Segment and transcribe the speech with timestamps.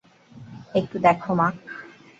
[0.75, 1.47] একটু দেখো, মা।